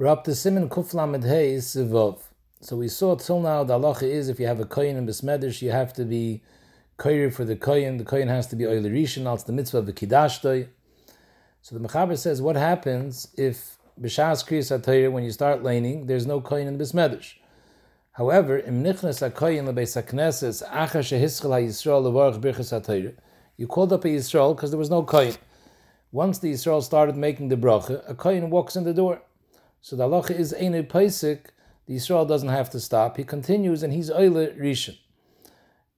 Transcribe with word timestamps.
We're 0.00 0.06
up 0.06 0.24
to 0.24 0.34
Simon 0.34 0.70
Sivov. 0.70 2.20
So 2.62 2.76
we 2.76 2.88
saw 2.88 3.16
till 3.16 3.38
now 3.38 3.64
the 3.64 3.78
halacha 3.78 4.04
is 4.04 4.30
if 4.30 4.40
you 4.40 4.46
have 4.46 4.58
a 4.58 4.64
koyin 4.64 4.96
and 4.96 5.06
besmedish, 5.06 5.60
you 5.60 5.72
have 5.72 5.92
to 5.92 6.06
be 6.06 6.40
koyer 6.98 7.30
for 7.30 7.44
the 7.44 7.54
koyin. 7.54 7.98
The 7.98 8.04
koyin 8.04 8.28
has 8.28 8.46
to 8.46 8.56
be 8.56 8.66
oily 8.66 8.88
rishon. 8.88 9.30
It's 9.34 9.42
the 9.42 9.52
mitzvah 9.52 9.76
of 9.76 9.84
the 9.84 9.92
kiddashtoi. 9.92 10.68
So 11.60 11.76
the 11.76 11.86
mechaber 11.86 12.16
says, 12.16 12.40
what 12.40 12.56
happens 12.56 13.28
if 13.36 13.76
b'shas 14.00 14.42
kriyas 14.48 14.74
atayir 14.80 15.12
when 15.12 15.22
you 15.22 15.32
start 15.32 15.62
laning, 15.62 16.06
there's 16.06 16.26
no 16.26 16.40
koyin 16.40 16.66
in 16.66 16.78
besmedish. 16.78 17.34
However, 18.12 18.58
im 18.58 18.82
nichnas 18.82 19.20
akoyin 19.30 19.68
lebeis 19.70 20.02
hakneses 20.02 20.66
achar 20.66 21.02
shehischel 21.02 21.50
ha-Yisrael 21.50 22.02
levarach 22.02 22.40
birchas 22.40 22.72
atayir. 22.72 23.16
You 23.58 23.66
called 23.66 23.92
up 23.92 24.06
a 24.06 24.08
Yisrael 24.08 24.56
because 24.56 24.70
there 24.70 24.78
was 24.78 24.88
no 24.88 25.02
koyin. 25.02 25.36
Once 26.10 26.38
the 26.38 26.54
Yisrael 26.54 26.82
started 26.82 27.16
making 27.16 27.50
the 27.50 27.56
bracha, 27.56 28.02
a 28.08 28.14
koyin 28.14 28.48
walks 28.48 28.76
in 28.76 28.84
the 28.84 28.94
door. 28.94 29.20
So 29.80 29.96
the 29.96 30.06
halacha 30.06 30.38
is 30.38 30.52
Einu 30.52 30.82
Paisik, 30.82 31.46
the 31.86 31.96
Yisrael 31.96 32.28
doesn't 32.28 32.48
have 32.48 32.70
to 32.70 32.80
stop. 32.80 33.16
He 33.16 33.24
continues 33.24 33.82
and 33.82 33.92
he's 33.92 34.10
Oile 34.10 34.48
Rishon. 34.56 34.96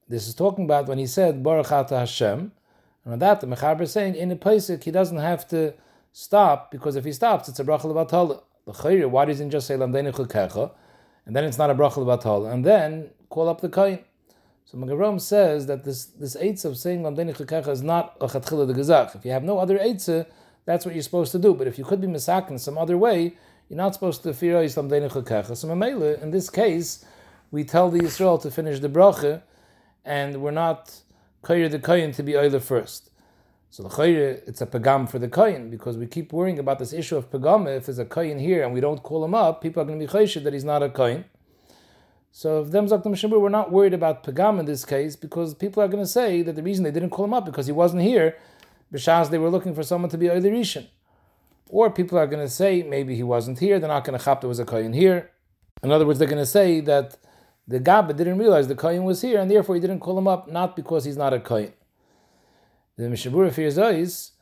This 0.08 0.28
is 0.28 0.34
talking 0.34 0.64
about 0.64 0.86
when 0.86 0.98
he 0.98 1.06
said 1.06 1.42
Baruch 1.42 1.72
Ata 1.72 1.98
Hashem. 1.98 2.52
And 3.04 3.12
on 3.12 3.18
that, 3.18 3.40
the 3.40 3.46
Mechaber 3.46 3.82
is 3.82 3.92
saying, 3.92 4.14
in 4.14 4.30
a 4.30 4.36
Paisik, 4.36 4.84
he 4.84 4.90
doesn't 4.90 5.18
have 5.18 5.48
to 5.48 5.74
stop, 6.12 6.70
because 6.70 6.96
if 6.96 7.04
he 7.04 7.12
stops, 7.12 7.48
it's 7.48 7.58
a 7.58 7.64
bracha 7.64 7.82
levatala. 7.82 8.42
Chayre, 8.68 9.10
why 9.10 9.24
doesn't 9.24 9.46
he 9.46 9.50
just 9.50 9.66
say 9.66 9.74
Lamdeinu 9.74 10.14
Chukecha? 10.14 10.70
And 11.26 11.34
then 11.34 11.44
it's 11.44 11.58
not 11.58 11.70
a 11.70 11.74
bracha 11.74 11.94
levatala. 11.94 12.52
And 12.52 12.64
then 12.64 13.10
call 13.28 13.48
up 13.48 13.60
the 13.60 13.68
Kain. 13.68 13.98
So 14.64 14.78
Magarom 14.78 15.20
says 15.20 15.66
that 15.66 15.84
this 15.84 16.04
this 16.04 16.36
eitzah 16.36 16.66
of 16.66 16.78
saying 16.78 17.02
Lamdeinu 17.02 17.36
Chukecha 17.36 17.68
is 17.68 17.82
not 17.82 18.16
a 18.20 18.26
Chatchila 18.26 18.66
de 18.66 18.74
Gezach. 18.74 19.16
If 19.16 19.24
you 19.24 19.32
have 19.32 19.42
no 19.42 19.58
other 19.58 19.78
eitzah, 19.78 20.26
that's 20.64 20.86
what 20.86 20.94
you're 20.94 21.02
supposed 21.02 21.32
to 21.32 21.38
do. 21.38 21.54
But 21.54 21.66
if 21.66 21.78
you 21.78 21.84
could 21.84 22.00
be 22.00 22.06
misakin 22.06 22.60
some 22.60 22.78
other 22.78 22.96
way, 22.96 23.36
you're 23.68 23.76
not 23.76 23.94
supposed 23.94 24.22
to 24.24 24.34
fear 24.34 24.62
Islam 24.62 24.88
Deinechakecha. 24.90 25.56
So 25.56 25.70
in 26.22 26.30
this 26.30 26.50
case, 26.50 27.04
we 27.50 27.64
tell 27.64 27.90
the 27.90 28.00
Yisrael 28.00 28.40
to 28.42 28.50
finish 28.50 28.80
the 28.80 28.88
bracha, 28.88 29.42
and 30.04 30.42
we're 30.42 30.50
not 30.50 31.00
koyer 31.42 31.70
the 31.70 31.78
koyin 31.78 32.14
to 32.16 32.22
be 32.22 32.36
oiler 32.36 32.60
first. 32.60 33.10
So 33.70 33.82
the 33.82 33.88
koyer, 33.88 34.46
it's 34.46 34.60
a 34.60 34.66
pagam 34.66 35.08
for 35.08 35.18
the 35.18 35.28
koyin, 35.28 35.70
because 35.70 35.96
we 35.96 36.06
keep 36.06 36.32
worrying 36.32 36.58
about 36.58 36.78
this 36.78 36.92
issue 36.92 37.16
of 37.16 37.30
pagam. 37.30 37.66
If 37.66 37.86
there's 37.86 37.98
a 37.98 38.04
koyin 38.04 38.40
here 38.40 38.62
and 38.64 38.74
we 38.74 38.80
don't 38.80 39.02
call 39.02 39.24
him 39.24 39.34
up, 39.34 39.62
people 39.62 39.82
are 39.82 39.86
going 39.86 39.98
to 39.98 40.06
be 40.06 40.12
chayshid 40.12 40.44
that 40.44 40.52
he's 40.52 40.64
not 40.64 40.82
a 40.82 40.88
koyin. 40.88 41.24
So 42.32 42.62
if 42.62 42.70
them 42.70 42.86
zaktam 42.86 43.12
shibur, 43.12 43.40
we're 43.40 43.48
not 43.48 43.70
worried 43.72 43.94
about 43.94 44.24
pagam 44.24 44.58
in 44.58 44.66
this 44.66 44.84
case, 44.84 45.16
because 45.16 45.54
people 45.54 45.82
are 45.82 45.88
going 45.88 46.02
to 46.02 46.08
say 46.08 46.42
that 46.42 46.56
the 46.56 46.62
reason 46.62 46.84
they 46.84 46.90
didn't 46.90 47.10
call 47.10 47.24
him 47.24 47.34
up 47.34 47.44
because 47.44 47.66
he 47.66 47.72
wasn't 47.72 48.02
here, 48.02 48.36
b'shas 48.92 49.30
they 49.30 49.38
were 49.38 49.50
looking 49.50 49.74
for 49.74 49.82
someone 49.82 50.10
to 50.10 50.18
be 50.18 50.30
oiler 50.30 50.50
rishon. 50.50 50.86
Or 51.72 51.88
people 51.90 52.18
are 52.18 52.26
going 52.26 52.44
to 52.44 52.50
say 52.50 52.82
maybe 52.82 53.16
he 53.16 53.22
wasn't 53.22 53.58
here. 53.58 53.80
They're 53.80 53.88
not 53.88 54.04
going 54.04 54.18
to 54.18 54.22
chap 54.22 54.42
there 54.42 54.48
was 54.48 54.58
a 54.58 54.66
kohen 54.66 54.92
here. 54.92 55.30
In 55.82 55.90
other 55.90 56.06
words, 56.06 56.18
they're 56.18 56.28
going 56.28 56.36
to 56.36 56.44
say 56.44 56.80
that 56.80 57.16
the 57.66 57.80
Gabba 57.80 58.14
didn't 58.14 58.36
realize 58.36 58.68
the 58.68 58.74
kohen 58.74 59.04
was 59.04 59.22
here, 59.22 59.40
and 59.40 59.50
therefore 59.50 59.74
he 59.74 59.80
didn't 59.80 60.00
call 60.00 60.18
him 60.18 60.28
up, 60.28 60.52
not 60.52 60.76
because 60.76 61.06
he's 61.06 61.16
not 61.16 61.32
a 61.32 61.40
kohen. 61.40 61.72
The 62.98 63.04
Mishabura 63.04 63.50
fears 63.54 63.78
is 63.78 64.32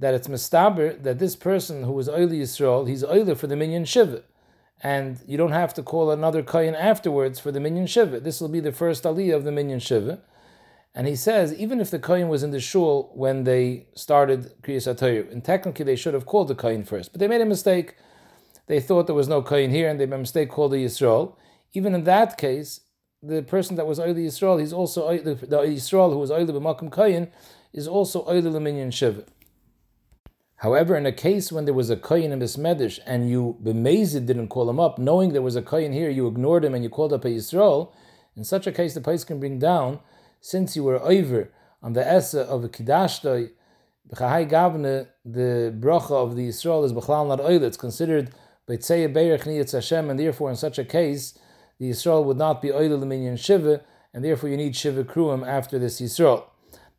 that 0.00 0.12
it's 0.12 0.26
mistaber 0.26 1.00
that 1.00 1.20
this 1.20 1.36
person 1.36 1.84
who 1.84 1.92
was 1.92 2.08
Oili 2.08 2.40
Yisrael, 2.40 2.88
he's 2.88 3.04
Oili 3.04 3.36
for 3.36 3.46
the 3.46 3.54
minyan 3.54 3.84
Shiva. 3.84 4.24
And 4.82 5.20
you 5.24 5.36
don't 5.38 5.52
have 5.52 5.72
to 5.74 5.84
call 5.84 6.10
another 6.10 6.42
kohen 6.42 6.74
afterwards 6.74 7.38
for 7.38 7.52
the 7.52 7.60
minyan 7.60 7.86
Shiva. 7.86 8.18
This 8.18 8.40
will 8.40 8.48
be 8.48 8.58
the 8.58 8.72
first 8.72 9.04
aliyah 9.04 9.36
of 9.36 9.44
the 9.44 9.52
minyan 9.52 9.78
Shiva. 9.78 10.20
And 10.94 11.06
he 11.06 11.16
says, 11.16 11.54
even 11.54 11.80
if 11.80 11.90
the 11.90 11.98
Kohen 11.98 12.28
was 12.28 12.42
in 12.42 12.50
the 12.50 12.60
shul 12.60 13.10
when 13.14 13.44
they 13.44 13.86
started 13.94 14.52
Kriyas 14.62 14.92
HaTorah, 14.92 15.32
and 15.32 15.42
technically 15.42 15.86
they 15.86 15.96
should 15.96 16.12
have 16.12 16.26
called 16.26 16.48
the 16.48 16.54
Kohen 16.54 16.84
first, 16.84 17.12
but 17.12 17.18
they 17.18 17.28
made 17.28 17.40
a 17.40 17.46
mistake. 17.46 17.96
They 18.66 18.78
thought 18.78 19.06
there 19.06 19.14
was 19.14 19.28
no 19.28 19.42
Kohen 19.42 19.70
here, 19.70 19.88
and 19.88 19.98
they 19.98 20.06
made 20.06 20.16
a 20.16 20.18
mistake 20.18 20.50
called 20.50 20.72
the 20.72 20.84
Yisrael. 20.84 21.36
Even 21.72 21.94
in 21.94 22.04
that 22.04 22.36
case, 22.36 22.80
the 23.22 23.42
person 23.42 23.76
that 23.76 23.86
was 23.86 23.98
Oili 23.98 24.26
Yisrael, 24.26 24.60
he's 24.60 24.72
also 24.72 25.16
the, 25.16 25.34
Yisrael 25.34 26.12
who 26.12 26.18
was 26.18 26.30
Oili 26.30 26.50
B'Makom 26.50 26.90
Kohen, 26.90 27.30
is 27.72 27.88
also 27.88 28.24
Oili 28.26 28.52
L'Minyan 28.52 28.92
Shiva. 28.92 29.24
However, 30.56 30.96
in 30.96 31.06
a 31.06 31.12
case 31.12 31.50
when 31.50 31.64
there 31.64 31.74
was 31.74 31.90
a 31.90 31.96
Kohen 31.96 32.30
in 32.32 32.38
Bismedish 32.38 33.00
and 33.06 33.28
you 33.28 33.56
b'mezid 33.64 34.26
didn't 34.26 34.48
call 34.48 34.68
him 34.68 34.78
up, 34.78 34.98
knowing 34.98 35.32
there 35.32 35.42
was 35.42 35.56
a 35.56 35.62
Kohen 35.62 35.92
here, 35.92 36.10
you 36.10 36.28
ignored 36.28 36.64
him 36.64 36.74
and 36.74 36.84
you 36.84 36.90
called 36.90 37.12
up 37.12 37.24
a 37.24 37.28
Yisrael, 37.28 37.92
in 38.36 38.44
such 38.44 38.66
a 38.66 38.72
case 38.72 38.94
the 38.94 39.00
place 39.00 39.24
can 39.24 39.40
bring 39.40 39.58
down 39.58 39.98
since 40.42 40.74
you 40.74 40.82
were 40.82 41.00
over 41.00 41.50
on 41.82 41.92
the 41.94 42.06
Essa 42.06 42.40
of 42.42 42.64
a 42.64 42.68
Kiddashtoi, 42.68 43.50
B'chahai 44.12 44.50
Gavne, 44.50 45.06
the 45.24 45.72
bracha 45.78 46.10
of 46.10 46.34
the 46.34 46.48
Yisrael 46.48 46.84
is 46.84 46.92
B'chlal 46.92 47.28
not 47.28 47.40
oil. 47.40 47.62
It's 47.62 47.76
considered 47.76 48.32
B'tzeya 48.68 49.14
Beirach 49.14 49.44
Niyatz 49.44 49.72
Hashem, 49.72 50.10
and 50.10 50.18
therefore 50.18 50.50
in 50.50 50.56
such 50.56 50.78
a 50.78 50.84
case, 50.84 51.38
the 51.78 51.90
Yisrael 51.90 52.24
would 52.24 52.36
not 52.36 52.60
be 52.60 52.72
oil 52.72 52.98
L'minyan 52.98 53.38
Shiva, 53.38 53.82
and 54.12 54.24
therefore 54.24 54.50
you 54.50 54.56
need 54.56 54.74
Shiva 54.74 55.04
Kruim 55.04 55.46
after 55.46 55.78
this 55.78 56.00
Yisrael. 56.00 56.44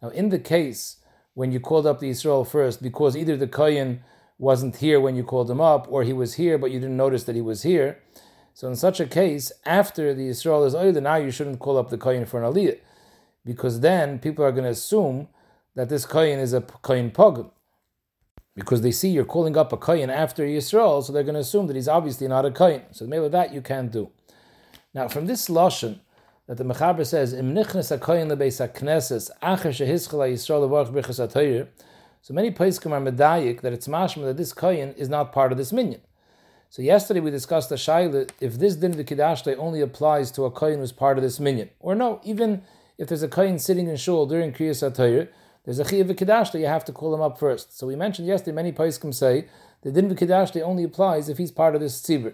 Now, 0.02 0.10
in 0.10 0.30
the 0.30 0.40
case 0.40 0.98
when 1.34 1.52
you 1.52 1.60
called 1.60 1.86
up 1.86 2.00
the 2.00 2.12
Yisrael 2.12 2.48
first, 2.48 2.81
because 2.81 3.18
either 3.18 3.36
the 3.36 3.48
Kohen 3.48 4.04
wasn't 4.38 4.78
here 4.78 5.02
when 5.02 5.16
you 5.16 5.24
called 5.24 5.52
him 5.52 5.60
up, 5.60 5.86
or 5.90 6.04
he 6.04 6.14
was 6.14 6.36
here 6.36 6.58
but 6.58 6.72
you 6.72 6.80
didn't 6.80 6.98
notice 6.98 7.25
that 7.25 7.36
he 7.36 7.42
was 7.42 7.64
here, 7.64 8.00
so 8.54 8.70
in 8.70 8.75
such 8.78 9.02
a 9.02 9.06
case, 9.06 9.52
after 9.66 10.14
the 10.14 10.30
Yisrael 10.30 10.66
is 10.66 10.75
oil, 10.75 10.94
now 10.94 11.16
you 11.16 11.31
shouldn't 11.31 11.60
call 11.60 11.78
up 11.78 11.90
the 11.90 11.98
Kohen 11.98 12.25
for 12.25 12.42
an 12.42 12.54
Aliyah 12.54 12.80
because 13.46 13.80
then 13.81 14.20
people 14.20 14.44
are 14.46 14.52
going 14.52 14.64
to 14.64 14.70
assume 14.70 15.28
that 15.76 15.90
this 15.90 16.06
kohen 16.06 16.40
is 16.40 16.54
a 16.54 16.62
kohen 16.62 17.12
pogum. 17.12 17.52
Because 18.56 18.81
they 18.81 18.92
see 18.92 19.09
you're 19.09 19.26
calling 19.26 19.58
up 19.58 19.74
a 19.74 19.78
kohen 19.78 20.09
after 20.09 20.46
Yisrael, 20.46 21.04
so 21.04 21.12
they're 21.12 21.24
going 21.24 21.34
to 21.34 21.40
assume 21.40 21.68
that 21.68 21.76
he's 21.76 21.88
obviously 21.88 22.28
not 22.28 22.46
a 22.46 22.52
kohen. 22.52 22.84
So 22.92 23.08
maybe 23.08 23.28
that 23.30 23.54
you 23.54 23.62
can't 23.62 23.92
do. 23.92 24.12
Now, 24.94 25.08
from 25.08 25.26
this 25.26 25.50
lashon 25.50 26.00
that 26.48 26.58
the 26.58 26.64
Mechaber 26.64 27.06
says, 27.06 27.34
"Im 27.34 27.56
nichnes 27.56 27.92
a 27.92 27.98
kohen 27.98 28.30
lebeis 28.30 28.62
hakneses 28.62 29.31
acher 29.42 29.72
shehischel 29.72 30.31
Yisrael 30.31 30.70
levarch 30.70 30.92
brichas 30.92 31.25
atayir." 31.25 31.68
So 32.22 32.34
many 32.34 32.52
poskim 32.52 32.92
are 32.92 33.02
medayik 33.02 33.62
that 33.62 33.74
it's 33.74 33.88
mashma 33.88 34.25
that 34.25 34.38
this 34.38 34.54
kohen 34.54 34.94
is 34.94 35.10
not 35.10 35.34
part 35.34 35.52
of 35.52 35.58
this 35.58 35.74
minyan. 35.74 36.02
So 36.70 36.81
yesterday 36.81 37.22
we 37.22 37.31
discussed 37.31 37.70
the 37.70 37.75
shaila 37.75 38.30
if 38.40 38.60
this 38.60 38.75
din 38.75 38.94
v'kidashle 38.94 39.58
only 39.58 39.81
applies 39.81 40.31
to 40.31 40.46
a 40.46 40.52
kohen 40.52 40.80
who's 40.80 40.92
part 40.92 41.18
of 41.18 41.24
this 41.24 41.40
minyan, 41.40 41.70
or 41.80 41.96
no, 41.96 42.20
even 42.24 42.62
if 42.98 43.08
there's 43.08 43.24
a 43.24 43.28
kohen 43.28 43.59
sitting 43.59 43.88
in 43.88 43.96
shul 43.96 44.26
during 44.26 44.54
Kriyas 44.54 44.88
HaTorah, 44.88 45.28
there's 45.66 45.80
a 45.80 45.84
Chiyav 45.84 46.12
V'Kedashli, 46.12 46.59
you 46.59 46.66
have 46.66 46.86
to 46.86 46.92
call 46.92 47.14
him 47.14 47.22
up 47.22 47.40
first. 47.40 47.78
So 47.78 47.88
we 47.88 47.96
mentioned 47.96 48.28
yesterday, 48.28 48.56
many 48.56 48.72
poskim 48.72 49.14
say, 49.14 49.48
the 49.81 49.92
Din 49.92 50.14
V'Kedashli 50.14 50.62
only 50.62 50.84
applies 50.84 51.30
if 51.30 51.38
he's 51.38 51.52
part 51.52 51.76
of 51.76 51.81
this 51.81 52.02
tzibur. 52.02 52.34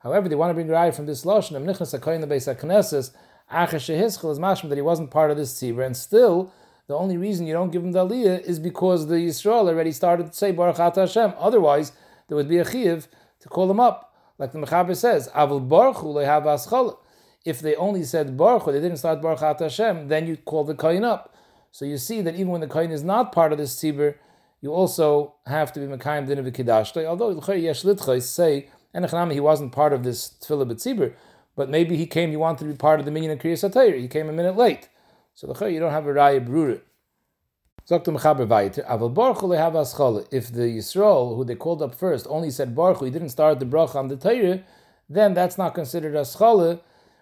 However, 0.00 0.28
they 0.28 0.34
want 0.36 0.50
to 0.50 0.54
bring 0.54 0.68
raya 0.68 0.94
from 0.94 1.06
this 1.06 1.24
Lashon, 1.24 1.62
Nichnas 1.64 1.98
HaKoyin 1.98 2.24
Lebeis 2.24 2.54
HaKnesses, 2.54 3.12
Acher 3.52 3.80
Shehischel 3.80 4.30
is 4.30 4.38
mashma 4.38 4.68
that 4.68 4.76
he 4.76 4.82
wasn't 4.82 5.10
part 5.10 5.30
of 5.30 5.36
this 5.36 5.52
tzibur, 5.60 5.84
and 5.84 5.96
still, 5.96 6.52
the 6.86 6.96
only 6.96 7.16
reason 7.16 7.46
you 7.46 7.52
don't 7.52 7.70
give 7.70 7.82
him 7.82 7.92
the 7.92 8.06
aliyah 8.06 8.40
is 8.40 8.58
because 8.58 9.08
the 9.08 9.16
Yisrael 9.16 9.68
already 9.68 9.92
started 9.92 10.28
to 10.28 10.32
say 10.32 10.52
Baruch 10.52 10.78
Ata 10.78 11.00
Hashem. 11.00 11.34
Otherwise, 11.38 11.92
there 12.28 12.36
would 12.36 12.48
be 12.48 12.58
a 12.58 12.64
chiyav 12.64 13.06
to 13.40 13.48
call 13.48 13.70
him 13.70 13.80
up. 13.80 14.14
Like 14.38 14.52
the 14.52 14.58
Mechaber 14.58 14.96
says, 14.96 15.28
Avul 15.34 15.68
Baruch 15.68 15.98
Hu 15.98 16.14
Lehav 16.14 16.44
Aschala 16.44 16.96
if 17.44 17.60
they 17.60 17.74
only 17.76 18.04
said 18.04 18.36
Baruch 18.36 18.66
they 18.66 18.80
didn't 18.80 18.98
start 18.98 19.22
Baruch 19.22 19.42
At 19.42 19.60
Hashem, 19.60 20.08
then 20.08 20.26
you 20.26 20.36
call 20.36 20.64
the 20.64 20.74
Kohen 20.74 21.04
up. 21.04 21.34
So 21.72 21.84
you 21.84 21.96
see 21.96 22.20
that 22.22 22.34
even 22.34 22.48
when 22.48 22.60
the 22.60 22.66
Kohen 22.66 22.90
is 22.90 23.02
not 23.02 23.32
part 23.32 23.52
of 23.52 23.58
this 23.58 23.76
tzibur, 23.76 24.16
you 24.60 24.72
also 24.72 25.34
have 25.46 25.72
to 25.72 25.80
be 25.80 25.86
Mekayim 25.86 26.26
Din 26.26 26.38
of 26.38 26.46
Kiddashtoi. 26.46 27.06
Although 27.06 27.30
Yesh 27.52 27.82
Litchais 27.82 28.22
say, 28.22 28.68
and 28.92 29.32
he 29.32 29.40
wasn't 29.40 29.72
part 29.72 29.92
of 29.92 30.02
this 30.02 30.34
Tefillah 30.40 30.70
B'tzibur, 30.70 31.14
but 31.56 31.68
maybe 31.68 31.96
he 31.96 32.06
came, 32.06 32.30
he 32.30 32.36
wanted 32.36 32.64
to 32.64 32.70
be 32.70 32.76
part 32.76 33.00
of 33.00 33.06
the 33.06 33.12
minyan 33.12 33.32
of 33.32 33.38
Kriyas 33.38 33.68
HaTayr. 33.68 33.98
He 33.98 34.08
came 34.08 34.28
a 34.28 34.32
minute 34.32 34.56
late. 34.56 34.88
So 35.34 35.46
the 35.46 35.66
you 35.66 35.80
don't 35.80 35.92
have 35.92 36.06
a 36.06 36.12
Raya 36.12 36.46
Brura. 36.46 36.80
If 37.90 38.02
the 40.52 40.62
Yisrael, 40.62 41.36
who 41.36 41.44
they 41.44 41.54
called 41.54 41.82
up 41.82 41.94
first, 41.94 42.26
only 42.28 42.50
said 42.50 42.74
Baruch, 42.74 43.02
he 43.02 43.10
didn't 43.10 43.30
start 43.30 43.58
the 43.58 43.66
bracha 43.66 43.96
on 43.96 44.08
the 44.08 44.16
Torah, 44.16 44.62
then 45.08 45.34
that's 45.34 45.58
not 45.58 45.74
considered 45.74 46.14
a 46.14 46.24
schala, 46.24 46.80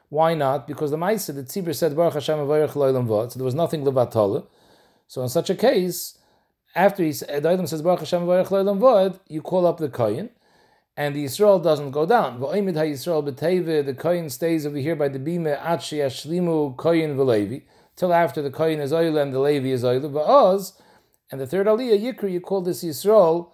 why 0.08 0.34
not? 0.34 0.66
Because 0.66 0.90
the 0.90 0.96
Maisa, 0.96 1.34
the 1.34 1.42
Tzibur 1.42 1.74
said, 1.74 1.94
Baruch 1.94 2.14
Hashem 2.14 2.38
Avarech 2.38 2.72
Vod, 2.72 3.32
so 3.32 3.38
there 3.38 3.44
was 3.44 3.54
nothing 3.54 3.84
Levatala. 3.84 4.46
So 5.06 5.22
in 5.22 5.28
such 5.28 5.50
a 5.50 5.54
case, 5.54 6.18
after 6.74 7.02
he 7.02 7.12
said, 7.12 7.42
the 7.42 7.50
item 7.50 7.66
says, 7.66 7.82
Baruch 7.82 8.00
Hashem 8.00 8.22
Avarech 8.22 8.48
Vod, 8.48 9.20
you 9.28 9.42
call 9.42 9.66
up 9.66 9.78
the 9.78 9.88
Kohen, 9.88 10.30
and 10.96 11.14
the 11.14 11.24
Yisrael 11.24 11.62
doesn't 11.62 11.90
go 11.90 12.06
down. 12.06 12.40
V'oimid 12.40 12.76
ha-Yisrael 12.76 13.84
the 13.84 13.94
Kohen 13.94 14.30
stays 14.30 14.66
over 14.66 14.78
here 14.78 14.96
by 14.96 15.08
the 15.08 15.18
Bima, 15.18 15.60
Atshi 15.60 15.98
Ashlimu 15.98 16.76
Kohen 16.76 17.16
v'Levi, 17.16 17.62
till 17.94 18.12
after 18.12 18.40
the 18.40 18.50
Kohen 18.50 18.80
is 18.80 18.92
oil 18.92 19.16
and 19.18 19.32
the 19.32 19.40
Levi 19.40 19.68
is 19.68 19.84
oil. 19.84 20.04
And 21.30 21.40
the 21.40 21.46
third 21.46 21.66
Aliyah, 21.66 22.00
Yikri, 22.00 22.32
you 22.32 22.40
call 22.40 22.62
this 22.62 22.82
Yisrael, 22.82 23.50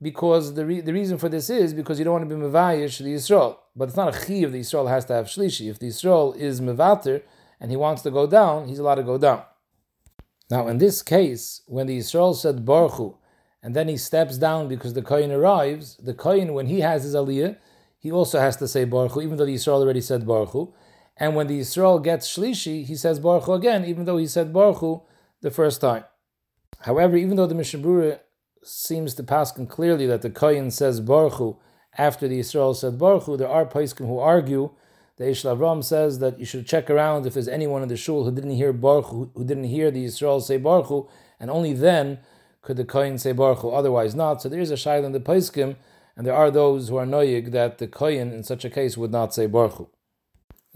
because 0.00 0.54
the, 0.54 0.64
re- 0.64 0.80
the 0.80 0.92
reason 0.92 1.18
for 1.18 1.28
this 1.28 1.50
is 1.50 1.74
because 1.74 1.98
you 1.98 2.04
don't 2.04 2.14
want 2.14 2.28
to 2.28 2.34
be 2.34 2.40
Mavayish 2.40 2.98
the 2.98 3.14
Yisrael. 3.14 3.56
But 3.78 3.88
it's 3.88 3.96
not 3.96 4.14
a 4.14 4.26
chi 4.26 4.34
of 4.44 4.50
the 4.50 4.60
Yisrael 4.60 4.88
has 4.88 5.04
to 5.04 5.12
have 5.12 5.26
Shlishi. 5.26 5.70
If 5.70 5.78
the 5.78 5.86
Yisrael 5.86 6.36
is 6.36 6.60
Mevater 6.60 7.22
and 7.60 7.70
he 7.70 7.76
wants 7.76 8.02
to 8.02 8.10
go 8.10 8.26
down, 8.26 8.66
he's 8.66 8.80
allowed 8.80 8.96
to 8.96 9.04
go 9.04 9.18
down. 9.18 9.42
Now, 10.50 10.66
in 10.66 10.78
this 10.78 11.00
case, 11.00 11.62
when 11.66 11.86
the 11.86 11.98
Yisrael 11.98 12.34
said 12.34 12.64
Baruch 12.64 13.16
and 13.62 13.76
then 13.76 13.86
he 13.86 13.96
steps 13.96 14.36
down 14.36 14.66
because 14.66 14.94
the 14.94 15.02
Kohen 15.02 15.30
arrives, 15.30 15.96
the 15.98 16.14
Kohen, 16.14 16.54
when 16.54 16.66
he 16.66 16.80
has 16.80 17.04
his 17.04 17.14
Aliyah, 17.14 17.56
he 17.98 18.10
also 18.10 18.40
has 18.40 18.56
to 18.56 18.66
say 18.66 18.84
Baruch 18.84 19.12
Hu, 19.12 19.20
even 19.20 19.36
though 19.36 19.46
the 19.46 19.54
Yisrael 19.54 19.80
already 19.80 20.00
said 20.00 20.26
Baruch 20.26 20.50
Hu. 20.50 20.74
And 21.16 21.36
when 21.36 21.46
the 21.46 21.60
Yisrael 21.60 22.02
gets 22.02 22.28
Shlishi, 22.28 22.84
he 22.84 22.96
says 22.96 23.20
Baruch 23.20 23.44
Hu 23.44 23.52
again, 23.52 23.84
even 23.84 24.06
though 24.06 24.16
he 24.16 24.26
said 24.26 24.52
Baruch 24.52 24.78
Hu 24.78 25.02
the 25.40 25.50
first 25.52 25.80
time. 25.80 26.04
However, 26.80 27.16
even 27.16 27.36
though 27.36 27.46
the 27.46 27.54
Mishnah 27.54 28.20
seems 28.64 29.14
to 29.14 29.22
pass 29.22 29.52
clearly 29.52 30.06
that 30.06 30.22
the 30.22 30.30
Kohen 30.30 30.70
says 30.72 31.00
Baruch 31.00 31.34
Hu 31.34 31.58
after 31.98 32.28
the 32.28 32.40
Yisrael 32.40 32.74
said 32.74 32.98
Baruch 32.98 33.24
Hu, 33.24 33.36
there 33.36 33.48
are 33.48 33.66
Paiskim 33.66 34.06
who 34.06 34.18
argue 34.18 34.70
the 35.16 35.24
Ishla 35.24 35.84
says 35.84 36.20
that 36.20 36.38
you 36.38 36.44
should 36.44 36.66
check 36.66 36.88
around 36.88 37.26
if 37.26 37.34
there's 37.34 37.48
anyone 37.48 37.82
in 37.82 37.88
the 37.88 37.96
shul 37.96 38.24
who 38.24 38.30
didn't 38.30 38.52
hear 38.52 38.72
Baruch 38.72 39.06
Hu, 39.06 39.30
who 39.34 39.44
didn't 39.44 39.64
hear 39.64 39.90
the 39.90 40.06
Yisrael 40.06 40.40
say 40.40 40.58
Baruch 40.58 40.86
Hu, 40.86 41.08
and 41.40 41.50
only 41.50 41.72
then 41.72 42.20
could 42.62 42.76
the 42.76 42.84
Kohen 42.84 43.18
say 43.18 43.32
Baruch 43.32 43.58
Hu, 43.58 43.70
otherwise 43.70 44.14
not. 44.14 44.40
So 44.40 44.48
there 44.48 44.60
is 44.60 44.70
a 44.70 44.74
shaila 44.74 45.06
in 45.06 45.12
the 45.12 45.20
Paiskim, 45.20 45.74
and 46.16 46.24
there 46.24 46.34
are 46.34 46.52
those 46.52 46.88
who 46.88 46.96
are 46.96 47.06
noyig 47.06 47.50
that 47.50 47.78
the 47.78 47.88
Kohen 47.88 48.32
in 48.32 48.44
such 48.44 48.64
a 48.64 48.70
case 48.70 48.96
would 48.96 49.10
not 49.10 49.34
say 49.34 49.46
Baruch 49.46 49.74
Hu. 49.74 49.88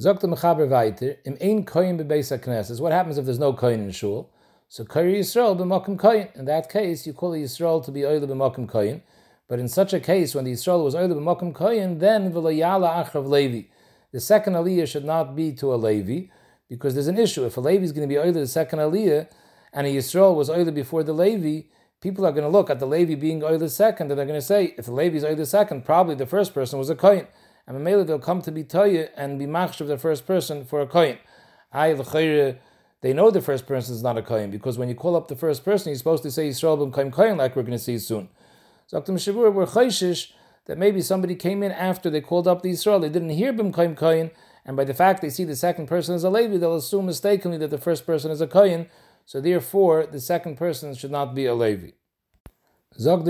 Zokta 0.00 0.22
Mechaber 0.22 0.68
Weiter, 0.68 1.18
im 1.24 1.36
ein 1.40 1.64
Kohen 1.64 1.96
bebeis 1.96 2.36
HaKnesses, 2.36 2.80
what 2.80 2.90
happens 2.90 3.18
if 3.18 3.24
there's 3.24 3.38
no 3.38 3.52
Kohen 3.52 3.80
in 3.80 3.92
shul? 3.92 4.28
So 4.68 4.84
Kari 4.84 5.20
Yisrael 5.20 5.56
b'makim 5.56 5.98
Kohen. 5.98 6.28
In 6.34 6.46
that 6.46 6.68
case, 6.68 7.06
you 7.06 7.12
call 7.12 7.32
the 7.32 7.42
Yisrael 7.42 7.84
to 7.84 7.92
be 7.92 8.06
Oile 8.06 8.26
b'makim 8.26 8.66
Kohen. 8.66 9.02
But 9.48 9.58
in 9.58 9.68
such 9.68 9.92
a 9.92 10.00
case, 10.00 10.34
when 10.34 10.44
the 10.44 10.52
Yisrael 10.52 10.84
was 10.84 10.94
Oile 10.94 11.08
b'makim 11.08 11.54
Kohen, 11.54 11.98
then 11.98 12.32
v'layala 12.32 13.04
achrav 13.04 13.28
Levi. 13.28 13.68
The 14.12 14.20
second 14.20 14.54
aliyah 14.54 14.86
should 14.86 15.04
not 15.04 15.34
be 15.34 15.52
to 15.54 15.74
a 15.74 15.76
Levi, 15.76 16.28
because 16.68 16.94
there's 16.94 17.06
an 17.06 17.18
issue. 17.18 17.44
If 17.44 17.56
a 17.56 17.60
Levi 17.60 17.84
is 17.84 17.92
going 17.92 18.08
to 18.08 18.14
be 18.14 18.18
Oile 18.18 18.32
the 18.32 18.46
second 18.46 18.78
aliyah, 18.78 19.28
and 19.72 19.86
a 19.86 19.90
Yisrael 19.90 20.34
was 20.34 20.48
Oile 20.48 20.70
before 20.70 21.02
the 21.02 21.12
Levi, 21.12 21.68
people 22.00 22.26
are 22.26 22.32
going 22.32 22.44
to 22.44 22.48
look 22.48 22.68
at 22.70 22.78
the 22.78 22.86
Levi 22.86 23.14
being 23.14 23.42
Oile 23.42 23.68
second, 23.68 24.10
and 24.10 24.18
they're 24.18 24.26
going 24.26 24.40
to 24.40 24.46
say, 24.46 24.74
if 24.76 24.86
the 24.86 24.92
Levi 24.92 25.16
is 25.16 25.24
Oile 25.24 25.46
second, 25.46 25.84
probably 25.84 26.14
the 26.14 26.26
first 26.26 26.52
person 26.54 26.78
was 26.78 26.90
a 26.90 26.94
Kohen. 26.94 27.26
And 27.66 27.76
Mamela, 27.76 28.06
they'll 28.06 28.18
come 28.18 28.42
to 28.42 28.50
be 28.50 28.64
Toya 28.64 29.10
and 29.16 29.38
be 29.38 29.46
machsh 29.46 29.80
of 29.80 29.86
the 29.86 29.96
first 29.96 30.26
person 30.26 30.64
for 30.64 30.80
a 30.80 30.86
Kohen. 30.86 31.18
I, 31.72 31.92
they 31.92 33.12
know 33.12 33.30
the 33.30 33.40
first 33.40 33.66
person 33.66 33.94
is 33.94 34.02
not 34.02 34.18
a 34.18 34.22
Kohen, 34.22 34.50
because 34.50 34.78
when 34.78 34.88
you 34.88 34.94
call 34.94 35.14
up 35.14 35.28
the 35.28 35.36
first 35.36 35.64
person, 35.64 35.90
you're 35.90 35.98
supposed 35.98 36.22
to 36.24 36.30
say 36.30 36.48
Yisrael 36.48 36.92
b'm 36.92 37.12
Kohen, 37.12 37.38
like 37.38 37.54
we're 37.54 37.62
going 37.62 37.72
to 37.72 37.78
see 37.78 37.98
soon. 37.98 38.28
Dr. 38.92 39.14
Shavur, 39.14 39.50
we're 39.50 39.64
chayshish 39.64 40.32
that 40.66 40.76
maybe 40.76 41.00
somebody 41.00 41.34
came 41.34 41.62
in 41.62 41.72
after 41.72 42.10
they 42.10 42.20
called 42.20 42.46
up 42.46 42.60
the 42.60 42.72
Yisrael, 42.72 43.00
they 43.00 43.08
didn't 43.08 43.30
hear 43.30 43.50
Bim 43.50 43.72
Kohen 43.72 43.96
Kohen, 43.96 44.30
and 44.66 44.76
by 44.76 44.84
the 44.84 44.92
fact 44.92 45.22
they 45.22 45.30
see 45.30 45.44
the 45.44 45.56
second 45.56 45.86
person 45.86 46.14
as 46.14 46.24
a 46.24 46.28
Levi, 46.30 46.58
they'll 46.58 46.76
assume 46.76 47.06
mistakenly 47.06 47.56
that 47.56 47.70
the 47.70 47.78
first 47.78 48.04
person 48.04 48.30
is 48.30 48.42
a 48.42 48.46
Kohen, 48.46 48.88
so 49.24 49.40
therefore 49.40 50.04
the 50.04 50.20
second 50.20 50.58
person 50.58 50.94
should 50.94 51.10
not 51.10 51.34
be 51.34 51.46
a 51.46 51.54
Levi. 51.54 51.92
Even 52.98 53.26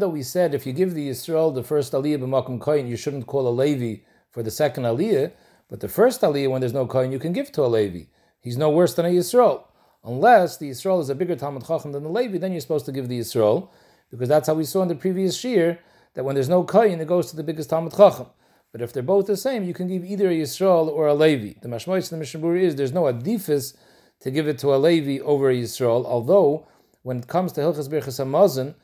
though 0.00 0.08
we 0.08 0.22
said 0.24 0.52
if 0.52 0.66
you 0.66 0.72
give 0.72 0.94
the 0.94 1.10
Yisrael 1.10 1.54
the 1.54 1.62
first 1.62 1.92
aliyah 1.92 2.18
b'makom 2.18 2.60
kohen, 2.60 2.88
you 2.88 2.96
shouldn't 2.96 3.28
call 3.28 3.46
a 3.46 3.54
Levi 3.54 4.02
for 4.32 4.42
the 4.42 4.50
second 4.50 4.82
aliyah, 4.82 5.30
but 5.70 5.78
the 5.78 5.86
first 5.86 6.22
aliyah 6.22 6.50
when 6.50 6.60
there's 6.60 6.72
no 6.72 6.88
kohen, 6.88 7.12
you 7.12 7.20
can 7.20 7.32
give 7.32 7.52
to 7.52 7.62
a 7.62 7.70
Levi. 7.70 8.06
He's 8.40 8.56
no 8.56 8.68
worse 8.68 8.94
than 8.94 9.06
a 9.06 9.10
Yisrael. 9.10 9.62
Unless 10.04 10.58
the 10.58 10.70
Yisrael 10.70 11.00
is 11.00 11.08
a 11.08 11.14
bigger 11.14 11.34
Talmud 11.34 11.66
Chacham 11.66 11.92
than 11.92 12.02
the 12.02 12.10
Levi, 12.10 12.38
then 12.38 12.52
you're 12.52 12.60
supposed 12.60 12.86
to 12.86 12.92
give 12.92 13.08
the 13.08 13.18
Yisrael, 13.18 13.68
because 14.10 14.28
that's 14.28 14.46
how 14.46 14.54
we 14.54 14.64
saw 14.64 14.82
in 14.82 14.88
the 14.88 14.94
previous 14.94 15.36
shir 15.36 15.78
that 16.12 16.24
when 16.24 16.34
there's 16.34 16.48
no 16.48 16.62
kohen, 16.62 17.00
it 17.00 17.08
goes 17.08 17.30
to 17.30 17.36
the 17.36 17.42
biggest 17.42 17.70
Talmud 17.70 17.96
Chacham. 17.96 18.26
But 18.70 18.82
if 18.82 18.92
they're 18.92 19.02
both 19.02 19.26
the 19.26 19.36
same, 19.36 19.64
you 19.64 19.72
can 19.72 19.88
give 19.88 20.04
either 20.04 20.28
a 20.28 20.34
Yisrael 20.34 20.88
or 20.88 21.06
a 21.06 21.14
Levi. 21.14 21.58
The 21.62 21.68
Mashmois 21.68 22.12
and 22.12 22.20
the 22.20 22.24
Mishabur 22.24 22.60
is 22.60 22.76
there's 22.76 22.92
no 22.92 23.04
adifis 23.04 23.74
to 24.20 24.30
give 24.30 24.46
it 24.46 24.58
to 24.58 24.74
a 24.74 24.76
Levi 24.76 25.22
over 25.24 25.48
a 25.50 25.54
Yisrael, 25.54 26.04
although 26.04 26.66
when 27.02 27.18
it 27.18 27.28
comes 27.28 27.52
to 27.52 27.60
Hilchas 27.60 27.88
Birchas 27.88 28.22
Hamazon, 28.22 28.74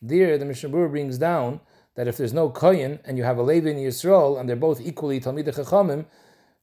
there 0.00 0.38
the 0.38 0.44
Mishabur 0.44 0.90
brings 0.90 1.18
down 1.18 1.60
that 1.94 2.08
if 2.08 2.16
there's 2.16 2.32
no 2.32 2.48
Kohen 2.48 3.00
and 3.04 3.18
you 3.18 3.24
have 3.24 3.38
a 3.38 3.42
Levi 3.42 3.70
and 3.70 3.78
Yisrael 3.78 4.38
and 4.38 4.48
they're 4.48 4.56
both 4.56 4.80
equally 4.80 5.20
Talmid 5.20 5.46
Chachamim, 5.46 6.06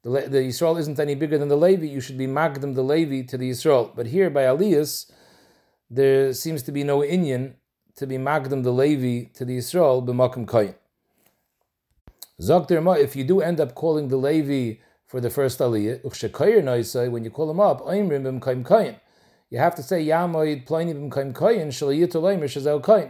the, 0.03 0.09
the 0.09 0.39
Yisrael 0.39 0.79
isn't 0.79 0.99
any 0.99 1.15
bigger 1.15 1.38
than 1.38 1.47
the 1.47 1.57
Levi, 1.57 1.85
you 1.88 2.01
should 2.01 2.17
be 2.17 2.27
Magdim 2.27 2.75
the 2.75 2.83
Levi 2.83 3.27
to 3.27 3.38
the 3.38 3.49
Yisrael. 3.49 3.95
But 3.95 4.07
here 4.07 4.29
by 4.29 4.44
Elias, 4.44 5.11
there 5.89 6.33
seems 6.33 6.63
to 6.63 6.71
be 6.71 6.83
no 6.83 6.99
Inyan 6.99 7.53
to 7.95 8.05
be 8.05 8.17
Magdim 8.17 8.63
the 8.63 8.71
Levi 8.71 9.29
to 9.33 9.45
the 9.45 9.57
Yisrael, 9.57 10.05
b'makim 10.05 10.47
Kohen. 10.47 10.75
Zok 12.39 12.99
if 12.99 13.15
you 13.15 13.23
do 13.23 13.41
end 13.41 13.59
up 13.59 13.73
calling 13.73 14.09
the 14.09 14.17
Levi 14.17 14.79
for 15.07 15.19
the 15.19 15.29
first 15.29 15.59
aliyah, 15.59 17.11
when 17.11 17.23
you 17.23 17.31
call 17.31 17.50
him 17.50 17.59
up, 17.59 17.81
you 19.50 19.57
have 19.57 19.75
to 19.75 19.81
say. 19.83 20.03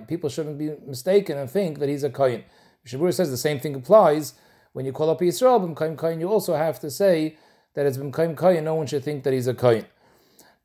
People 0.07 0.30
shouldn't 0.30 0.57
be 0.57 0.72
mistaken 0.86 1.38
and 1.38 1.50
think 1.50 1.80
that 1.80 1.90
he's 1.90 2.04
a 2.04 2.10
Koyin. 2.10 2.44
Shabur 2.86 3.13
says 3.13 3.30
the 3.30 3.38
same 3.38 3.60
thing 3.60 3.75
applies 3.75 4.33
when 4.78 4.86
you 4.86 4.92
call 4.92 5.10
up 5.10 5.22
Yisrael 5.22 5.60
B'Mkaim 5.60 5.96
Koyin. 5.96 6.20
You 6.20 6.30
also 6.30 6.54
have 6.54 6.80
to 6.82 6.92
say 6.92 7.36
that 7.74 7.88
it's 7.88 7.98
B'Mkaim 7.98 8.36
Koyin. 8.36 8.62
No 8.62 8.76
one 8.76 8.86
should 8.86 9.04
think 9.04 9.24
that 9.24 9.34
he's 9.34 9.48
a 9.48 9.56
Koyin. 9.56 9.86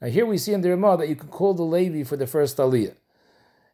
Now 0.03 0.09
here 0.09 0.27
we 0.27 0.37
see 0.37 0.53
in 0.53 0.61
the 0.61 0.69
Ramah 0.69 0.99
that 0.99 1.09
you 1.09 1.17
can 1.17 1.29
call 1.29 1.55
the 1.55 1.63
Levi 1.63 2.03
for 2.05 2.19
the 2.19 2.27
first 2.27 2.59
aliyah, 2.59 2.95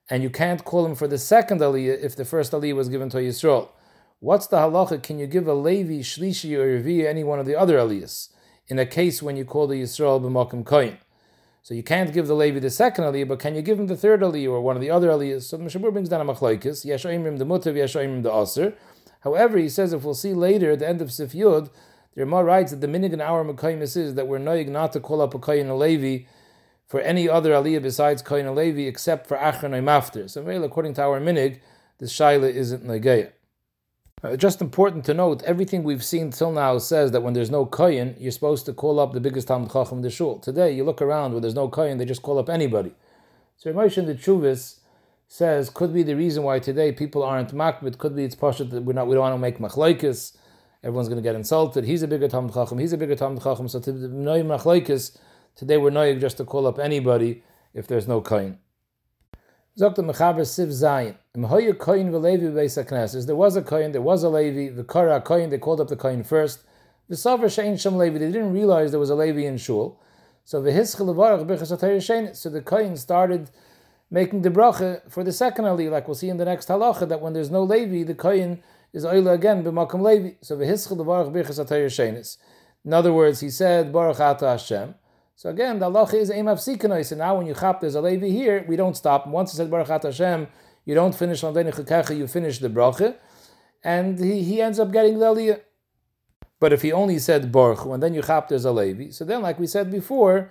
and 0.09 0.23
you 0.23 0.31
can't 0.31 0.65
call 0.65 0.87
him 0.87 0.95
for 0.95 1.09
the 1.09 1.19
second 1.19 1.61
aliyah 1.61 2.01
if 2.05 2.15
the 2.15 2.25
first 2.25 2.53
aliyah 2.53 2.77
was 2.77 2.89
given 2.89 3.11
to 3.11 3.17
Yisrael. 3.17 3.71
What's 4.21 4.47
the 4.47 4.59
halacha? 4.59 5.03
Can 5.03 5.19
you 5.19 5.27
give 5.27 5.49
a 5.49 5.55
Levi, 5.55 6.03
Shlishi, 6.03 6.57
or 6.57 6.81
Revi, 6.81 7.05
any 7.05 7.25
one 7.25 7.41
of 7.41 7.47
the 7.47 7.57
other 7.57 7.77
aliyahs, 7.77 8.29
in 8.69 8.79
a 8.79 8.87
case 8.87 9.21
when 9.21 9.37
you 9.37 9.45
call 9.45 9.67
the 9.67 9.83
Yisrael 9.83 10.21
b'makom 10.23 10.63
koyin? 10.63 10.99
So 11.65 11.75
you 11.75 11.83
can't 11.83 12.13
give 12.13 12.29
the 12.29 12.35
Levi 12.35 12.61
the 12.61 12.71
second 12.71 13.03
aliyah, 13.03 13.27
but 13.27 13.41
can 13.41 13.57
you 13.57 13.63
give 13.63 13.81
him 13.81 13.89
the 13.89 13.97
third 13.97 14.21
aliyah 14.21 14.53
or 14.53 14.61
one 14.61 14.77
of 14.77 14.83
the 14.83 14.91
other 14.91 15.09
aliyahs? 15.09 15.43
So 15.43 15.57
the 15.57 15.65
Mishabur 15.65 15.93
brings 15.93 16.09
down 16.09 16.21
a 16.21 16.33
machlaikis, 16.33 16.87
yeshoimrim 16.87 17.39
the 17.39 17.45
mutav, 17.45 17.75
yeshoimrim 17.75 18.23
the 18.23 18.33
aser. 18.33 18.75
However, 19.21 19.59
he 19.59 19.69
says 19.69 19.93
if 19.93 20.05
we'll 20.05 20.15
see 20.15 20.35
later 20.35 20.73
at 20.73 20.79
the 20.79 20.89
end 20.89 21.03
of 21.03 21.13
Sif 21.13 21.33
Yud, 21.33 21.71
the 22.15 22.25
Ramah 22.25 22.45
writes 22.45 22.71
that 22.71 22.81
the 22.81 22.87
minig 22.87 23.13
in 23.13 23.21
our 23.21 23.45
Mekaimis 23.45 23.97
is 23.97 24.15
that 24.15 24.27
we're 24.27 24.39
noig 24.39 24.69
not 24.69 24.93
to 24.93 25.01
call 25.01 25.21
up 25.21 25.35
a 25.35 25.39
Kayin 25.39 25.79
Levi 25.79 26.27
for 26.87 27.01
any 27.01 27.29
other 27.29 27.51
aliyah 27.51 27.83
besides 27.83 28.23
Kayin 28.23 28.55
Levi 28.55 28.83
except 28.83 29.27
for 29.27 29.37
Achron 29.37 29.73
Mafter. 29.83 30.29
So, 30.29 30.47
according 30.63 30.95
to 30.95 31.03
our 31.03 31.21
minig, 31.21 31.61
this 31.99 32.13
Shaila 32.13 32.53
isn't 32.53 32.85
Negeya. 32.85 33.33
Uh, 34.23 34.37
just 34.37 34.61
important 34.61 35.05
to 35.05 35.15
note, 35.15 35.45
everything 35.45 35.85
we've 35.85 36.03
seen 36.03 36.31
till 36.31 36.51
now 36.51 36.77
says 36.79 37.13
that 37.13 37.23
when 37.23 37.35
there's 37.35 37.53
no 37.53 37.65
kohen, 37.65 38.17
you're 38.19 38.33
supposed 38.33 38.67
to 38.67 38.73
call 38.73 38.99
up 38.99 39.13
the 39.13 39.21
biggest 39.21 39.47
Talmud 39.47 39.71
Chacham 39.71 39.99
in 39.99 40.03
the 40.03 40.11
shul. 40.11 40.41
Today, 40.41 40.73
you 40.73 40.83
look 40.83 41.01
around 41.01 41.35
when 41.35 41.43
there's 41.43 41.55
no 41.55 41.69
kohen, 41.69 41.99
they 41.99 42.05
just 42.05 42.23
call 42.23 42.39
up 42.39 42.49
anybody. 42.49 42.93
So 43.59 43.73
Ramesh 43.73 43.97
in 43.97 44.07
the 44.07 44.15
Chuvis 44.15 44.78
says 45.29 45.71
could 45.71 45.93
be 45.93 46.03
the 46.03 46.17
reason 46.17 46.43
why 46.43 46.59
today 46.59 46.91
people 46.91 47.23
aren't 47.23 47.55
makbid. 47.55 47.99
Could 47.99 48.17
be 48.17 48.25
it's 48.25 48.35
pashut 48.35 48.71
that 48.71 48.83
we're 48.83 48.95
not 48.95 49.07
we 49.07 49.15
don't 49.15 49.23
want 49.23 49.35
to 49.35 49.39
make 49.39 49.59
machlokes. 49.59 50.37
Everyone's 50.83 51.09
going 51.09 51.23
to 51.23 51.29
get 51.29 51.35
insulted. 51.35 51.85
He's 51.85 52.03
a 52.03 52.09
bigger 52.09 52.29
Talmud 52.29 52.55
Chacham. 52.55 52.79
He's 52.79 52.93
a 52.93 52.97
bigger 52.97 53.15
Talmud 53.17 53.43
Chacham. 53.43 53.69
So 53.69 53.79
today 53.81 55.77
we're 55.77 55.91
noyig 55.91 56.21
just 56.21 56.37
to 56.39 56.45
call 56.45 56.67
up 56.67 56.79
anybody 56.79 57.43
if 57.75 57.87
there's 57.87 58.09
no 58.09 58.21
HaKnesses. 62.77 63.27
There 63.27 63.37
was 63.37 63.55
a 63.55 63.63
Koyin, 63.63 63.93
there 63.93 64.03
was 64.03 64.23
a 64.25 64.29
Levi. 64.29 64.75
The 64.75 64.83
Kara 64.83 65.21
Koyin, 65.21 65.51
they 65.51 65.59
called 65.59 65.81
up 65.81 65.89
the 65.89 65.97
Koyin 65.97 66.27
first. 66.27 66.65
The 67.09 67.15
Sover 67.15 67.45
Shein 67.45 67.81
Shem 67.81 67.97
Levi, 67.97 68.19
they 68.19 68.27
didn't 68.27 68.53
realize 68.53 68.91
there 68.91 68.99
was 68.99 69.11
a 69.11 69.15
Levi 69.15 69.43
in 69.43 69.57
Shul. 69.57 70.01
So 70.45 70.61
the 70.61 70.73
Levarach 70.73 71.47
B'Chas 71.47 71.79
HaTayr 71.79 72.35
So 72.35 72.51
the 72.51 72.61
Koyin 72.61 72.99
started 72.99 73.51
making 74.11 74.43
the 74.43 74.51
bracha 74.51 75.11
for 75.11 75.23
the 75.23 75.33
second 75.33 75.65
Ali, 75.67 75.89
like 75.89 76.09
we'll 76.09 76.15
see 76.15 76.29
in 76.29 76.37
the 76.37 76.45
next 76.45 76.69
halacha, 76.69 77.09
that 77.09 77.21
when 77.21 77.33
there's 77.33 77.51
no 77.51 77.63
Levi, 77.63 78.05
the 78.05 78.15
Koyin 78.15 78.61
is 78.93 79.05
Oila 79.05 79.35
again 79.35 79.63
b'Makam 79.63 80.03
Levi. 80.03 80.37
So 80.41 80.57
the 80.57 80.65
Levarach 80.65 81.33
B'Chas 81.33 81.65
HaTayr 81.65 82.39
In 82.85 82.93
other 82.93 83.13
words, 83.13 83.41
he 83.41 83.51
said, 83.51 83.93
Baruch 83.93 84.21
Ata 84.21 84.49
Hashem. 84.49 84.95
So 85.39 85.51
again, 85.51 85.79
the 85.79 85.85
Allah 85.85 86.09
is 86.15 86.33
aim 86.33 86.49
of 86.49 86.59
sikanois. 86.59 87.13
And 87.13 87.21
now 87.21 87.37
when 87.37 87.47
you 87.47 87.55
chap 87.55 87.81
there's 87.81 87.95
a 87.95 88.01
levi 88.01 88.29
here, 88.29 88.65
we 88.67 88.75
don't 88.75 88.97
stop. 88.97 89.25
Once 89.27 89.53
you 89.53 89.59
said 89.59 89.71
Baruch 89.71 90.03
Hashem, 90.03 90.49
you 90.85 90.95
don't 90.95 91.15
finish 91.15 91.43
Lamdeni 91.43 92.19
you 92.19 92.27
finish 92.27 92.59
the 92.59 92.69
bracha, 92.69 93.15
and 93.85 94.19
he, 94.19 94.43
he 94.43 94.61
ends 94.61 94.81
up 94.81 94.91
getting 94.91 95.19
the 95.19 95.27
aliyah. 95.27 95.61
But 96.59 96.73
if 96.73 96.83
he 96.83 96.91
only 96.93 97.21
said 97.21 97.53
Baruch 97.53 97.85
and 97.85 98.03
then 98.03 98.15
you 98.15 98.23
chap 98.23 98.49
there's 98.49 98.65
a 98.65 98.73
levi, 98.73 99.11
so 99.11 99.25
then 99.25 99.43
like 99.43 99.61
we 99.61 99.69
said 99.69 99.93
before, 99.93 100.51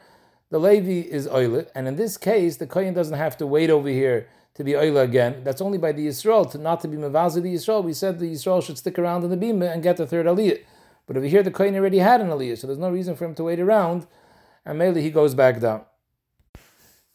the 0.49 0.59
levi 0.59 1.07
is 1.09 1.27
oilet, 1.27 1.71
and 1.75 1.87
in 1.87 1.95
this 1.95 2.17
case, 2.17 2.57
the 2.57 2.67
kohen 2.67 2.93
doesn't 2.93 3.17
have 3.17 3.37
to 3.37 3.47
wait 3.47 3.69
over 3.69 3.89
here 3.89 4.27
to 4.55 4.63
be 4.63 4.71
oila 4.71 5.03
again. 5.03 5.43
That's 5.43 5.61
only 5.61 5.77
by 5.77 5.91
the 5.91 6.07
Yisrael, 6.07 6.49
to 6.51 6.57
not 6.57 6.81
to 6.81 6.87
be 6.87 6.97
mevazi 6.97 7.41
the 7.41 7.53
Yisrael. 7.53 7.83
We 7.83 7.93
said 7.93 8.19
the 8.19 8.33
Yisrael 8.33 8.63
should 8.63 8.77
stick 8.77 8.97
around 8.97 9.23
in 9.23 9.29
the 9.29 9.37
bima 9.37 9.71
and 9.71 9.83
get 9.83 9.97
the 9.97 10.07
third 10.07 10.25
aliyah. 10.25 10.59
But 11.05 11.17
over 11.17 11.25
here, 11.25 11.43
the 11.43 11.51
kohen 11.51 11.75
already 11.75 11.99
had 11.99 12.21
an 12.21 12.29
aliyah, 12.29 12.57
so 12.57 12.67
there's 12.67 12.79
no 12.79 12.89
reason 12.89 13.15
for 13.15 13.25
him 13.25 13.35
to 13.35 13.43
wait 13.43 13.59
around 13.59 14.07
and 14.67 14.77
mainly 14.77 15.01
he 15.01 15.09
goes 15.09 15.33
back 15.33 15.59
down. 15.61 15.85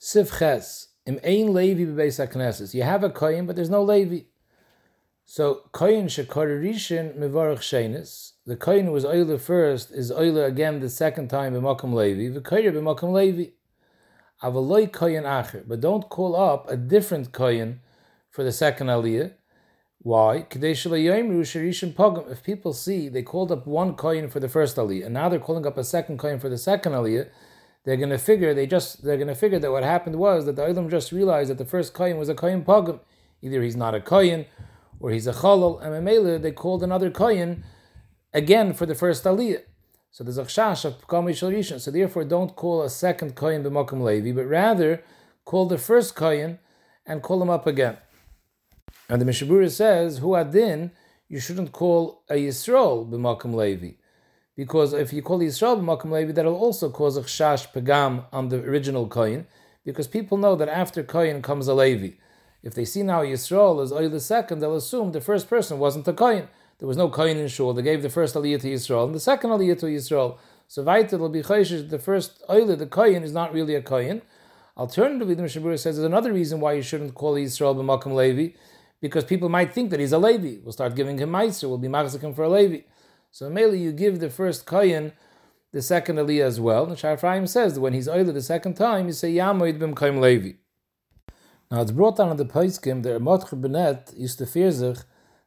Sivches 0.01 0.87
im 1.07 1.21
ein 1.23 1.53
Levi 1.53 1.85
bebeis. 1.85 2.75
You 2.75 2.83
have 2.83 3.05
a 3.05 3.11
kohen, 3.11 3.47
but 3.47 3.57
there's 3.57 3.71
no 3.71 3.83
Levi. 3.83 4.23
So 5.35 5.63
kohen 5.73 6.09
shekor 6.09 6.61
rishon 6.63 7.17
mevarach 7.17 7.61
shenis. 7.61 8.33
The 8.45 8.57
who 8.83 8.93
was 8.93 9.07
oile 9.07 9.39
first 9.41 9.91
is 9.91 10.13
oile 10.13 10.45
again 10.45 10.81
the 10.81 10.91
second 10.91 11.29
time 11.29 11.55
b'makom 11.55 11.95
Levi. 11.95 12.35
The 12.35 12.43
kohen 12.43 12.75
b'makom 12.75 13.15
Levi. 13.15 13.53
avaloi 14.43 14.91
koyin 14.91 15.23
acher, 15.23 15.67
but 15.67 15.81
don't 15.81 16.11
call 16.11 16.37
up 16.37 16.71
a 16.71 16.77
different 16.77 17.33
koyin 17.33 17.79
for 18.29 18.45
the 18.45 18.53
second 18.53 18.89
aliyah. 18.89 19.33
Why? 20.01 20.47
If 20.51 22.43
people 22.43 22.75
see 22.75 23.09
they 23.09 23.23
called 23.23 23.53
up 23.53 23.67
one 23.67 23.97
koyin 23.97 24.31
for 24.31 24.39
the 24.39 24.51
first 24.51 24.77
aliyah, 24.77 25.07
and 25.07 25.15
now 25.15 25.31
they're 25.31 25.39
calling 25.39 25.65
up 25.65 25.79
a 25.79 25.85
second 25.85 26.19
koyin 26.19 26.43
for 26.43 26.51
the 26.51 26.59
second 26.59 26.93
aliyah, 26.93 27.31
they're 27.85 27.97
going 27.97 28.11
to 28.11 28.19
figure 28.19 28.53
they 28.53 28.67
just 28.67 29.03
they're 29.03 29.17
to 29.17 29.35
figure 29.35 29.59
that 29.59 29.73
what 29.73 29.83
happened 29.83 30.17
was 30.17 30.45
that 30.45 30.57
the 30.57 30.63
Olam 30.63 30.91
just 30.91 31.11
realized 31.11 31.49
that 31.49 31.57
the 31.57 31.65
first 31.65 31.95
koyin 31.95 32.19
was 32.19 32.29
a 32.29 32.35
koyin 32.35 32.67
pogum. 32.67 33.01
Either 33.41 33.63
he's 33.63 33.75
not 33.75 33.95
a 33.95 33.99
koyin, 33.99 34.45
or 35.03 35.11
he's 35.11 35.27
a 35.27 35.33
chalal, 35.33 35.83
and 35.83 35.93
a 35.93 36.01
Mamela, 36.01 36.41
they 36.41 36.53
called 36.53 36.85
another 36.85 37.11
koyin 37.11 37.65
again 38.33 38.73
for 38.73 38.87
the 38.87 38.95
first 38.95 39.25
aliyah. 39.25 39.63
So 40.13 40.23
there's 40.23 40.39
a 40.39 40.45
chash 40.45 40.85
of 40.85 41.01
Pkami 41.01 41.33
Rishon. 41.33 41.81
So 41.81 41.91
therefore, 41.91 42.25
don't 42.25 42.55
call 42.55 42.83
a 42.83 42.89
second 42.89 43.35
koyin 43.35 43.65
b'makom 43.65 44.03
levi, 44.03 44.31
but 44.33 44.47
rather 44.47 45.03
call 45.45 45.67
the 45.67 45.77
first 45.77 46.15
koyin 46.15 46.59
and 47.05 47.21
call 47.21 47.43
him 47.43 47.51
up 47.51 47.67
again. 47.67 47.97
And 49.09 49.21
the 49.21 49.27
Mishabura 49.27 49.71
says, 49.71 50.19
Hu 50.19 50.37
adin, 50.37 50.93
you 51.29 51.41
shouldn't 51.41 51.73
call 51.73 52.23
a 52.31 52.35
Yisrael 52.35 53.11
b'makom 53.11 53.55
levi. 53.55 53.95
Because 54.55 54.93
if 54.93 55.13
you 55.13 55.21
call 55.21 55.41
Yisrael 55.41 55.81
b'makom 55.81 56.13
levi, 56.13 56.31
that'll 56.31 56.55
also 56.55 56.91
cause 56.91 57.17
a 57.17 57.23
chash 57.23 57.67
pagam 57.73 58.27
on 58.33 58.51
the 58.51 58.63
original 58.63 59.09
koyin, 59.09 59.47
because 59.85 60.07
people 60.07 60.39
know 60.39 60.55
that 60.55 60.69
after 60.69 61.03
koyin 61.03 61.43
comes 61.43 61.67
a 61.67 61.75
levi. 61.75 62.19
If 62.63 62.75
they 62.75 62.85
see 62.85 63.03
now 63.03 63.23
Yisrael 63.23 63.83
is 63.83 63.93
oil 63.93 64.09
the 64.09 64.21
second, 64.21 64.61
they'll 64.61 64.77
assume 64.77 65.13
the 65.13 65.21
first 65.21 65.51
person 65.51 65.79
wasn't 65.79 66.07
a 66.07 66.13
koyin. 66.13 66.47
There 66.79 66.89
was 66.89 66.97
no 66.97 67.09
kohen 67.09 67.37
in 67.37 67.49
shul. 67.49 67.75
They 67.75 67.83
gave 67.83 68.03
the 68.03 68.11
first 68.11 68.35
aliyah 68.35 68.61
to 68.61 68.69
Yisrael 68.69 69.07
and 69.07 69.15
the 69.15 69.21
second 69.21 69.51
aliyah 69.51 69.79
to 69.81 69.87
Yisrael. 69.87 70.39
So 70.69 70.83
weiter 70.83 71.19
will 71.19 71.29
be 71.29 71.43
chayshish. 71.43 71.91
The 71.91 71.99
first 71.99 72.43
oil, 72.51 72.75
the 72.75 72.87
kohen, 72.87 73.23
is 73.23 73.33
not 73.33 73.53
really 73.53 73.75
a 73.75 73.83
kohen. 73.83 74.23
Alternatively, 74.77 75.35
the 75.35 75.43
Mishabura 75.43 75.79
says 75.79 75.97
there's 75.97 76.07
another 76.07 76.33
reason 76.33 76.61
why 76.61 76.73
you 76.73 76.83
shouldn't 76.83 77.15
call 77.15 77.35
Yisrael 77.35 77.77
b'makom 77.77 78.15
Levi, 78.15 78.57
because 79.01 79.25
people 79.25 79.49
might 79.49 79.73
think 79.73 79.91
that 79.91 80.01
he's 80.01 80.13
a 80.13 80.19
Levi. 80.19 80.61
We'll 80.63 80.73
start 80.73 80.95
giving 80.95 81.19
him 81.19 81.31
meiser. 81.31 81.69
We'll 81.69 81.79
be 81.79 81.89
machzikim 81.89 82.35
for 82.35 82.45
a 82.45 82.49
Levi. 82.49 82.81
So 83.31 83.51
mainly 83.51 83.79
you 83.79 83.93
give 83.93 84.19
the 84.19 84.31
first 84.31 84.67
kohen 84.67 85.13
the 85.73 85.83
second 85.83 86.17
aliyah 86.17 86.47
as 86.47 86.59
well. 86.59 86.87
And 86.87 86.99
Shar 86.99 87.17
says 87.47 87.75
that 87.75 87.81
when 87.81 87.93
he's 87.93 88.09
oil 88.09 88.25
the 88.25 88.41
second 88.41 88.75
time, 88.75 89.07
you 89.07 89.13
say 89.13 89.33
yamoid 89.35 89.79
b'mkaim 89.79 90.21
Levi. 90.21 90.55
Now 91.73 91.81
it's 91.81 91.91
brought 91.91 92.19
down 92.19 92.29
on 92.29 92.37
the 92.37 92.45
Paiskim 92.45 93.03
that 93.03 93.19
Motch 93.23 93.49
Benet 93.51 94.13
used 94.15 94.37
to 94.37 94.45
fear 94.45 94.71
sich 94.71 94.99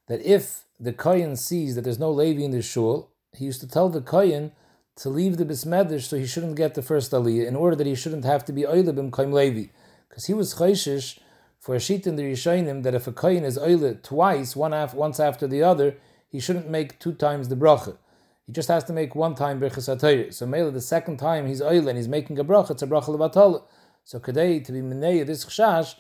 that 0.08 0.26
if 0.26 0.64
the 0.80 0.92
Kohen 0.92 1.36
sees 1.36 1.76
that 1.76 1.84
there's 1.84 2.00
no 2.00 2.10
Levi 2.10 2.42
in 2.42 2.50
the 2.50 2.64
shul, 2.64 3.12
he 3.32 3.46
used 3.46 3.62
to 3.62 3.68
tell 3.68 3.90
the 3.90 4.02
Kohen 4.02 4.52
to 4.96 5.10
leave 5.10 5.38
the 5.38 5.46
Bismedish 5.46 6.08
so 6.08 6.18
he 6.18 6.26
shouldn't 6.26 6.56
get 6.56 6.74
the 6.74 6.82
first 6.82 7.12
Aliyah, 7.12 7.46
in 7.46 7.56
order 7.56 7.76
that 7.76 7.86
he 7.86 7.94
shouldn't 7.94 8.26
have 8.26 8.44
to 8.46 8.52
be 8.52 8.64
Oilibim 8.64 9.12
Kohen 9.12 9.34
Levi. 9.34 9.68
Because 10.10 10.26
he 10.26 10.34
was 10.34 10.56
Chayshish 10.56 11.20
for 11.60 11.76
a 11.76 11.80
sheet 11.80 12.08
in 12.08 12.16
the 12.16 12.24
Rishonim 12.24 12.82
that 12.82 12.96
if 12.96 13.06
a 13.06 13.12
Kohen 13.12 13.44
is 13.44 13.60
Oilib 13.60 14.02
twice, 14.02 14.56
one 14.56 14.74
af- 14.74 14.96
once 14.96 15.20
after 15.20 15.46
the 15.46 15.62
other, 15.62 15.96
he 16.28 16.40
shouldn't 16.40 16.72
make 16.72 16.98
two 16.98 17.14
times 17.14 17.50
the 17.50 17.56
bracha. 17.56 17.98
He 18.48 18.52
just 18.52 18.70
has 18.70 18.84
to 18.86 18.94
make 18.94 19.14
one 19.14 19.36
time 19.36 19.60
Birchas. 19.60 20.34
So 20.34 20.48
Mela, 20.48 20.72
the 20.72 20.82
second 20.82 21.18
time 21.18 21.46
he's 21.46 21.62
Oil 21.62 21.88
and 21.88 21.98
he's 22.00 22.08
making 22.08 22.40
a 22.40 22.44
bracha, 22.44 22.72
it's 22.72 22.82
a 22.82 22.88
bracha 22.88 23.16
Levatol. 23.16 23.62
So 24.04 24.20
Kadei, 24.20 24.66
to 24.66 24.72
be 24.72 24.82
Minei, 24.82 25.24
this 25.24 25.46
Chash, 25.46 25.94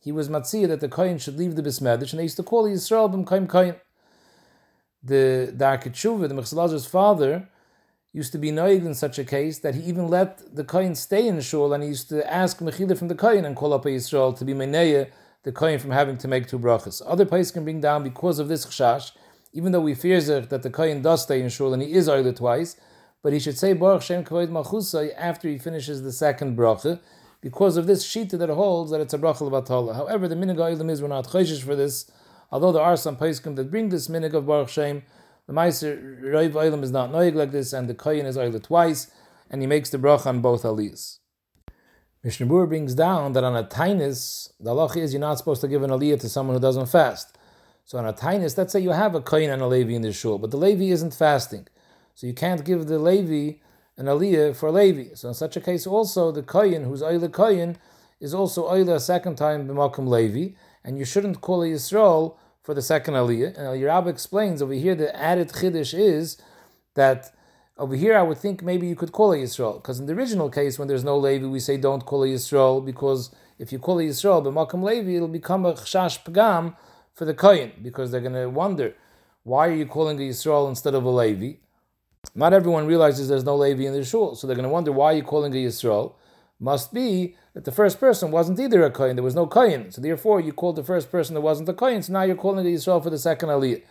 he 0.00 0.12
was 0.12 0.28
Matziyah 0.28 0.68
that 0.68 0.80
the 0.80 0.88
Kohen 0.88 1.18
should 1.18 1.36
leave 1.36 1.56
the 1.56 1.62
Bismedish, 1.62 2.10
and 2.12 2.18
they 2.18 2.24
used 2.24 2.36
to 2.38 2.42
call 2.42 2.64
Yisrael 2.64 3.10
Bim 3.10 3.24
Kohen 3.24 3.76
the 5.02 5.52
the 5.54 5.64
Arketshuva, 5.64 6.28
the 6.28 6.34
Mechselazer's 6.34 6.86
father, 6.86 7.48
used 8.12 8.32
to 8.32 8.38
be 8.38 8.50
noig 8.50 8.84
in 8.84 8.94
such 8.94 9.18
a 9.18 9.24
case 9.24 9.58
that 9.60 9.74
he 9.74 9.82
even 9.82 10.08
let 10.08 10.54
the 10.54 10.64
Kohen 10.64 10.94
stay 10.94 11.28
in 11.28 11.40
Shul 11.40 11.72
and 11.72 11.82
he 11.82 11.90
used 11.90 12.08
to 12.08 12.28
ask 12.32 12.58
Mechila 12.58 12.98
from 12.98 13.08
the 13.08 13.14
Kohen 13.14 13.44
and 13.44 13.54
call 13.54 13.72
up 13.72 13.86
a 13.86 13.90
Yisrael 13.90 14.36
to 14.36 14.44
be 14.44 14.52
Meineya, 14.52 15.10
the 15.42 15.52
Kohen 15.52 15.78
from 15.78 15.92
having 15.92 16.18
to 16.18 16.28
make 16.28 16.48
two 16.48 16.58
brachas. 16.58 17.00
Other 17.06 17.24
places 17.24 17.52
can 17.52 17.64
bring 17.64 17.80
down 17.80 18.02
because 18.02 18.38
of 18.38 18.48
this 18.48 18.66
chashash, 18.66 19.12
even 19.52 19.72
though 19.72 19.80
we 19.80 19.94
fear 19.94 20.20
that 20.20 20.62
the 20.62 20.70
Kohen 20.70 21.02
does 21.02 21.22
stay 21.22 21.40
in 21.40 21.48
Shul 21.48 21.72
and 21.72 21.82
he 21.82 21.92
is 21.92 22.08
Oiler 22.08 22.32
twice, 22.32 22.76
but 23.22 23.32
he 23.32 23.38
should 23.38 23.58
say 23.58 23.74
Baruch 23.74 24.02
Shem 24.02 24.24
Kavod 24.24 24.48
Malchusay 24.48 25.12
after 25.16 25.48
he 25.48 25.58
finishes 25.58 26.02
the 26.02 26.12
second 26.12 26.56
bracha, 26.56 27.00
because 27.40 27.76
of 27.76 27.86
this 27.86 28.06
shita 28.06 28.38
that 28.38 28.50
holds 28.50 28.90
that 28.90 29.00
it's 29.00 29.14
a 29.14 29.18
bracha 29.18 29.48
levatala. 29.48 29.94
However, 29.94 30.28
the 30.28 30.34
minig 30.34 30.90
is 30.90 31.02
we're 31.02 31.08
not 31.08 31.26
chayshish 31.26 31.62
for 31.62 31.74
this, 31.74 32.10
Although 32.52 32.72
there 32.72 32.82
are 32.82 32.96
some 32.96 33.16
poskim 33.16 33.56
that 33.56 33.70
bring 33.70 33.90
this 33.90 34.08
minig 34.08 34.34
of 34.34 34.46
Baruch 34.46 34.68
Shem, 34.68 35.02
the 35.46 35.52
Meiser 35.52 36.20
Roiv 36.22 36.52
Oilam 36.52 36.82
is 36.82 36.90
not 36.90 37.10
noig 37.10 37.34
like 37.34 37.52
this, 37.52 37.72
and 37.72 37.88
the 37.88 37.94
Koyin 37.94 38.24
is 38.24 38.36
Oilet 38.36 38.64
twice, 38.64 39.10
and 39.50 39.60
he 39.60 39.66
makes 39.66 39.90
the 39.90 39.98
bracha 39.98 40.26
on 40.26 40.40
both 40.40 40.62
aliyahs. 40.62 41.18
Mishnah 42.22 42.66
brings 42.66 42.94
down 42.94 43.32
that 43.32 43.44
on 43.44 43.56
a 43.56 43.64
tainis, 43.64 44.50
the 44.60 44.70
halach 44.70 44.96
is 44.96 45.12
you're 45.12 45.20
not 45.20 45.38
supposed 45.38 45.60
to 45.62 45.68
give 45.68 45.82
an 45.82 45.90
aliyah 45.90 46.20
to 46.20 46.28
someone 46.28 46.56
who 46.56 46.60
doesn't 46.60 46.86
fast. 46.86 47.38
So 47.84 47.98
on 47.98 48.06
a 48.06 48.12
tainis, 48.12 48.58
let's 48.58 48.72
say 48.72 48.80
you 48.80 48.90
have 48.90 49.14
a 49.14 49.20
koyin 49.20 49.52
and 49.52 49.62
a 49.62 49.66
levi 49.66 49.92
in 49.92 50.02
the 50.02 50.12
shul, 50.12 50.38
but 50.38 50.50
the 50.50 50.56
levi 50.56 50.92
isn't 50.92 51.14
fasting, 51.14 51.66
so 52.14 52.26
you 52.26 52.34
can't 52.34 52.64
give 52.64 52.86
the 52.86 52.98
levi 52.98 53.58
an 53.96 54.06
aliyah 54.06 54.56
for 54.56 54.70
levi. 54.70 55.14
So 55.14 55.28
in 55.28 55.34
such 55.34 55.56
a 55.56 55.60
case, 55.60 55.86
also 55.86 56.32
the 56.32 56.42
koyin 56.42 56.84
who's 56.84 57.02
oile 57.02 57.28
koyin 57.28 57.76
is 58.20 58.34
also 58.34 58.68
oile 58.68 58.94
a 58.94 59.00
second 59.00 59.36
time 59.36 59.66
b'makom 59.66 60.08
levi, 60.08 60.54
and 60.84 60.98
you 60.98 61.04
shouldn't 61.04 61.40
call 61.40 61.62
a 61.62 61.66
Yisrael 61.66 62.36
for 62.62 62.74
the 62.74 62.82
second 62.82 63.14
aliyah. 63.14 63.58
And 63.58 63.82
Rabbi 63.82 64.10
explains 64.10 64.62
over 64.62 64.72
here 64.72 64.94
the 64.94 65.14
added 65.16 65.48
chiddush 65.48 65.98
is 65.98 66.40
that 66.94 67.32
over 67.78 67.96
here 67.96 68.16
I 68.16 68.22
would 68.22 68.38
think 68.38 68.62
maybe 68.62 68.86
you 68.86 68.94
could 68.94 69.12
call 69.12 69.32
a 69.32 69.36
Yisrael 69.36 69.76
because 69.76 69.98
in 69.98 70.06
the 70.06 70.12
original 70.12 70.50
case 70.50 70.78
when 70.78 70.86
there's 70.86 71.04
no 71.04 71.16
Levi 71.16 71.46
we 71.46 71.60
say 71.60 71.78
don't 71.78 72.04
call 72.04 72.22
a 72.24 72.26
Yisrael 72.26 72.84
because 72.84 73.30
if 73.58 73.72
you 73.72 73.78
call 73.78 73.98
a 73.98 74.02
Yisrael 74.02 74.44
b'makam 74.44 74.82
Levi 74.82 75.12
it'll 75.12 75.28
become 75.28 75.64
a 75.64 75.72
chash 75.72 76.22
pagam 76.22 76.76
for 77.14 77.24
the 77.24 77.32
kohen 77.32 77.72
because 77.82 78.10
they're 78.10 78.20
going 78.20 78.34
to 78.34 78.50
wonder 78.50 78.94
why 79.44 79.68
are 79.68 79.74
you 79.74 79.86
calling 79.86 80.18
a 80.18 80.28
Yisrael 80.28 80.68
instead 80.68 80.94
of 80.94 81.04
a 81.04 81.10
Levi. 81.10 81.54
Not 82.34 82.52
everyone 82.52 82.86
realizes 82.86 83.28
there's 83.28 83.44
no 83.44 83.56
Levi 83.56 83.84
in 83.84 83.92
the 83.92 84.04
shul, 84.04 84.34
so 84.34 84.46
they're 84.46 84.56
going 84.56 84.68
to 84.68 84.72
wonder 84.72 84.92
why 84.92 85.12
you're 85.12 85.24
calling 85.24 85.52
a 85.52 85.56
Yisrael. 85.56 86.14
Must 86.58 86.92
be 86.92 87.36
that 87.54 87.64
the 87.64 87.72
first 87.72 87.98
person 87.98 88.30
wasn't 88.30 88.60
either 88.60 88.82
a 88.82 88.90
kohen, 88.90 89.16
there 89.16 89.24
was 89.24 89.34
no 89.34 89.46
kohen. 89.46 89.90
So 89.90 90.00
therefore, 90.00 90.40
you 90.40 90.52
called 90.52 90.76
the 90.76 90.84
first 90.84 91.10
person 91.10 91.34
that 91.34 91.40
wasn't 91.40 91.68
a 91.68 91.74
kohen, 91.74 92.02
so 92.02 92.12
now 92.12 92.22
you're 92.22 92.36
calling 92.36 92.64
the 92.64 92.74
Yisrael 92.74 93.02
for 93.02 93.10
the 93.10 93.18
second 93.18 93.48
aliyah. 93.48 93.82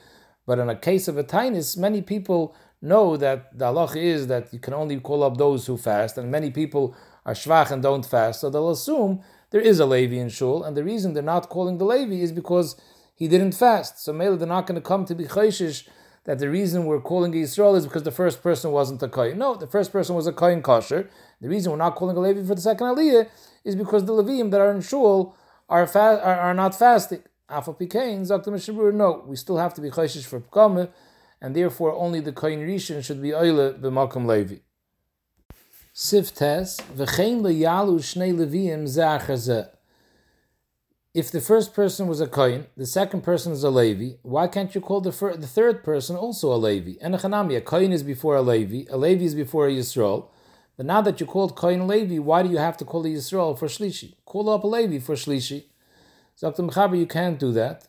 But 0.45 0.59
in 0.59 0.69
a 0.69 0.75
case 0.75 1.07
of 1.07 1.17
a 1.17 1.23
tainis, 1.23 1.77
many 1.77 2.01
people 2.01 2.55
know 2.81 3.17
that 3.17 3.57
the 3.57 3.65
halach 3.65 3.95
is 3.95 4.27
that 4.27 4.53
you 4.53 4.59
can 4.59 4.73
only 4.73 4.99
call 4.99 5.23
up 5.23 5.37
those 5.37 5.65
who 5.65 5.77
fast, 5.77 6.17
and 6.17 6.31
many 6.31 6.51
people 6.51 6.95
are 7.25 7.33
shvach 7.33 7.71
and 7.71 7.83
don't 7.83 8.05
fast, 8.05 8.39
so 8.39 8.49
they'll 8.49 8.71
assume 8.71 9.21
there 9.51 9.61
is 9.61 9.79
a 9.79 9.85
Levi 9.85 10.15
in 10.15 10.29
shul, 10.29 10.63
and 10.63 10.77
the 10.77 10.83
reason 10.83 11.13
they're 11.13 11.23
not 11.23 11.49
calling 11.49 11.77
the 11.77 11.85
Levi 11.85 12.21
is 12.21 12.31
because 12.31 12.79
he 13.15 13.27
didn't 13.27 13.51
fast. 13.51 14.03
So 14.03 14.13
maybe 14.13 14.37
they're 14.37 14.47
not 14.47 14.65
going 14.65 14.79
to 14.79 14.87
come 14.87 15.05
to 15.05 15.15
be 15.15 15.25
chayshish 15.25 15.87
that 16.25 16.39
the 16.39 16.49
reason 16.49 16.85
we're 16.85 17.01
calling 17.01 17.31
Yisrael 17.31 17.75
is 17.77 17.85
because 17.85 18.03
the 18.03 18.11
first 18.11 18.43
person 18.43 18.71
wasn't 18.71 19.01
a 19.03 19.07
kohen. 19.07 19.37
No, 19.37 19.55
the 19.55 19.67
first 19.67 19.91
person 19.91 20.15
was 20.15 20.27
a 20.27 20.33
kohen 20.33 20.61
kosher. 20.61 21.09
The 21.41 21.49
reason 21.49 21.71
we're 21.71 21.77
not 21.77 21.95
calling 21.95 22.17
a 22.17 22.19
Levi 22.19 22.45
for 22.45 22.55
the 22.55 22.61
second 22.61 22.87
aliyah 22.87 23.27
is 23.63 23.75
because 23.75 24.05
the 24.05 24.13
Levim 24.13 24.51
that 24.51 24.59
are 24.59 24.71
in 24.71 24.81
shul 24.81 25.35
are 25.69 25.87
fa- 25.87 26.21
are, 26.23 26.39
are 26.39 26.53
not 26.53 26.77
fasting. 26.77 27.23
Alpha 27.49 27.73
Pikain, 27.73 28.21
Zakta 28.21 28.47
Mishabur, 28.47 28.93
no, 28.93 29.23
we 29.25 29.35
still 29.35 29.57
have 29.57 29.73
to 29.73 29.81
be 29.81 29.89
chayshish 29.89 30.25
for 30.25 30.39
Pkame, 30.39 30.89
and 31.41 31.55
therefore 31.55 31.93
only 31.93 32.19
the 32.19 32.31
kohen 32.31 32.59
rishon 32.59 33.03
should 33.03 33.21
be 33.21 33.33
oile 33.33 33.73
b'makom 33.73 34.25
Levi. 34.27 34.57
Siftes 35.93 36.79
v'chein 36.95 37.41
leyalu 37.41 37.99
shnei 37.99 38.33
Levim 38.35 38.83
zeh 38.83 39.69
if 41.13 41.31
the 41.31 41.41
first 41.41 41.73
person 41.73 42.07
was 42.07 42.21
a 42.21 42.27
Kohen, 42.27 42.67
the 42.77 42.85
second 42.85 43.23
person 43.23 43.51
is 43.51 43.63
a 43.63 43.71
Levi, 43.71 44.17
why 44.21 44.47
can't 44.47 44.75
you 44.75 44.81
call 44.81 45.01
the, 45.01 45.11
fir- 45.11 45.35
the 45.35 45.47
third 45.47 45.83
person 45.83 46.15
also 46.15 46.53
a 46.53 46.55
Levi? 46.55 46.99
And 47.01 47.15
a 47.15 47.17
Chanami, 47.17 47.57
a 47.57 47.61
Kohen 47.61 47.91
is 47.91 48.03
before 48.03 48.35
a 48.35 48.43
Levi, 48.43 48.83
a 48.91 48.97
Levi 48.97 49.23
is 49.23 49.33
before 49.33 49.67
a 49.67 49.71
Yisrael. 49.71 50.27
But 50.77 50.85
now 50.85 51.01
that 51.01 51.19
you 51.19 51.25
called 51.25 51.55
Kohen 51.55 51.87
Levi, 51.87 52.19
why 52.19 52.43
do 52.43 52.49
you 52.49 52.59
have 52.59 52.77
to 52.77 52.85
call 52.85 53.05
a 53.05 53.09
Yisrael 53.09 53.57
for 53.57 53.67
Shlishi? 53.67 54.13
Call 54.23 54.51
up 54.51 54.63
a 54.63 54.67
Levi 54.67 54.99
for 54.99 55.15
Shlishi. 55.15 55.63
Zaktim 56.39 56.69
Mechaber, 56.69 56.97
you 56.97 57.07
can't 57.07 57.39
do 57.39 57.51
that. 57.53 57.87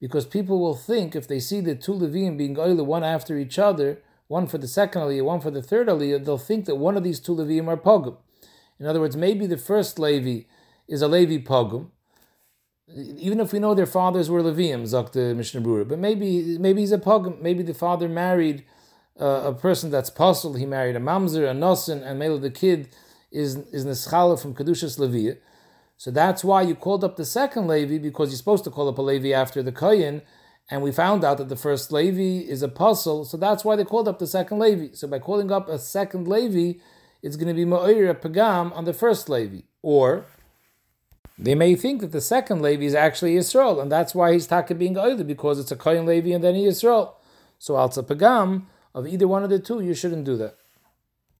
Because 0.00 0.26
people 0.26 0.60
will 0.60 0.76
think 0.76 1.16
if 1.16 1.26
they 1.26 1.40
see 1.40 1.60
the 1.60 1.74
two 1.74 1.92
Levim 1.92 2.36
being 2.36 2.58
oily 2.58 2.82
one 2.82 3.02
after 3.02 3.38
each 3.38 3.58
other, 3.58 4.02
one 4.28 4.46
for 4.46 4.58
the 4.58 4.68
second 4.68 5.00
Aliyah, 5.02 5.24
one 5.24 5.40
for 5.40 5.50
the 5.50 5.62
third 5.62 5.88
Aliyah, 5.88 6.24
they'll 6.24 6.38
think 6.38 6.66
that 6.66 6.76
one 6.76 6.96
of 6.96 7.02
these 7.02 7.20
two 7.20 7.34
Levim 7.34 7.68
are 7.68 7.76
Pogum. 7.76 8.18
In 8.78 8.86
other 8.86 9.00
words, 9.00 9.16
maybe 9.16 9.46
the 9.46 9.56
first 9.56 9.98
Levi 9.98 10.46
is 10.88 11.02
a 11.02 11.08
Levi 11.08 11.44
Pogum, 11.44 11.90
even 12.88 13.40
if 13.40 13.52
we 13.52 13.58
know 13.58 13.74
their 13.74 13.86
fathers 13.86 14.28
were 14.28 14.42
Levium, 14.42 14.82
Zakta 14.82 15.34
Mishnah 15.34 15.62
Brura, 15.62 15.88
but 15.88 15.98
maybe 15.98 16.58
maybe 16.58 16.80
he's 16.80 16.92
a 16.92 16.98
Pogum, 16.98 17.40
maybe 17.40 17.62
the 17.62 17.72
father 17.74 18.08
married 18.08 18.64
uh, 19.20 19.42
a 19.44 19.54
person 19.54 19.90
that's 19.90 20.10
possible, 20.10 20.56
he 20.56 20.66
married 20.66 20.96
a 20.96 21.00
Mamzer, 21.00 21.50
a 21.50 21.54
Nosen, 21.54 22.02
and 22.02 22.18
maybe 22.18 22.36
the 22.38 22.50
kid 22.50 22.88
is, 23.30 23.56
is 23.72 23.86
Neschala 23.86 24.40
from 24.40 24.54
Kedushas 24.54 24.98
Levi. 24.98 25.38
So 25.96 26.10
that's 26.10 26.44
why 26.44 26.62
you 26.62 26.74
called 26.74 27.04
up 27.04 27.16
the 27.16 27.24
second 27.24 27.68
Levi, 27.68 27.98
because 27.98 28.30
you're 28.30 28.36
supposed 28.36 28.64
to 28.64 28.70
call 28.70 28.88
up 28.88 28.98
a 28.98 29.02
Levi 29.02 29.30
after 29.30 29.62
the 29.62 29.72
Kohen, 29.72 30.22
and 30.70 30.82
we 30.82 30.92
found 30.92 31.24
out 31.24 31.38
that 31.38 31.48
the 31.48 31.56
first 31.56 31.92
Levi 31.92 32.46
is 32.46 32.62
a 32.62 32.68
puzzle, 32.68 33.24
so 33.24 33.36
that's 33.36 33.64
why 33.64 33.76
they 33.76 33.84
called 33.84 34.08
up 34.08 34.18
the 34.18 34.26
second 34.26 34.58
Levi. 34.58 34.94
So 34.94 35.06
by 35.06 35.20
calling 35.20 35.50
up 35.50 35.68
a 35.68 35.78
second 35.78 36.26
Levi, 36.26 36.80
it's 37.24 37.36
going 37.36 37.48
to 37.48 37.54
be 37.54 37.64
Ma'ir 37.64 38.14
Pagam 38.14 38.70
on 38.76 38.84
the 38.84 38.92
first 38.92 39.30
Levi. 39.30 39.62
Or 39.80 40.26
they 41.38 41.54
may 41.54 41.74
think 41.74 42.02
that 42.02 42.12
the 42.12 42.20
second 42.20 42.60
Levi 42.60 42.84
is 42.84 42.94
actually 42.94 43.34
Yisrael, 43.34 43.80
and 43.80 43.90
that's 43.90 44.14
why 44.14 44.34
he's 44.34 44.46
taka 44.46 44.74
being 44.74 44.98
Oily, 44.98 45.24
because 45.24 45.58
it's 45.58 45.72
a 45.72 45.76
Kohen 45.76 46.04
Levi 46.04 46.32
and 46.32 46.44
then 46.44 46.54
he 46.54 46.66
Yisrael. 46.66 47.14
So 47.58 47.74
Alza 47.74 48.06
Pagam, 48.06 48.66
of 48.94 49.06
either 49.06 49.26
one 49.26 49.42
of 49.42 49.48
the 49.48 49.58
two, 49.58 49.80
you 49.80 49.94
shouldn't 49.94 50.26
do 50.26 50.36
that. 50.36 50.58